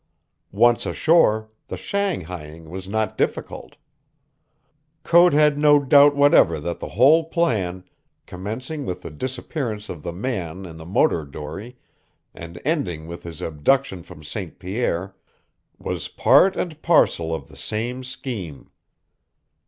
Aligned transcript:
Once 0.55 0.87
ashore, 0.87 1.51
the 1.67 1.75
shanghaiing 1.77 2.69
was 2.69 2.87
not 2.87 3.19
difficult. 3.19 3.75
Code 5.03 5.31
had 5.31 5.59
no 5.59 5.77
doubt 5.77 6.15
whatever 6.15 6.59
that 6.59 6.79
the 6.79 6.89
whole 6.97 7.25
plan, 7.25 7.83
commencing 8.25 8.83
with 8.83 9.03
the 9.03 9.11
disappearance 9.11 9.89
of 9.89 10.01
the 10.01 10.11
man 10.11 10.65
in 10.65 10.75
the 10.77 10.87
motor 10.87 11.23
dory 11.23 11.77
and 12.33 12.59
ending 12.65 13.05
with 13.05 13.21
his 13.21 13.43
abduction 13.43 14.01
from 14.01 14.23
St. 14.23 14.57
Pierre, 14.57 15.15
was 15.77 16.07
part 16.07 16.55
and 16.55 16.81
parcel 16.81 17.31
of 17.31 17.47
the 17.47 17.55
same 17.55 18.03
scheme. 18.03 18.71